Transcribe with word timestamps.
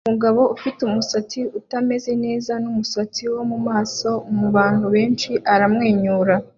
Umugabo 0.07 0.41
ufite 0.55 0.79
umusatsi 0.83 1.39
utameze 1.59 2.11
neza 2.25 2.53
numusatsi 2.63 3.21
wo 3.33 3.41
mumaso 3.51 4.11
mubantu 4.39 4.85
benshi 4.95 5.31
aramwenyura 5.53 6.35